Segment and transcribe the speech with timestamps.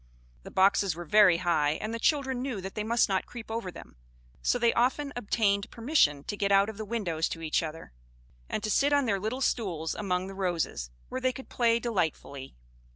[0.41, 3.69] The boxes were very high, and the children knew that they must not creep over
[3.69, 3.97] them;
[4.41, 7.91] so they often obtained permission to get out of the windows to each other,
[8.49, 12.55] and to sit on their little stools among the roses, where they could play delightfully.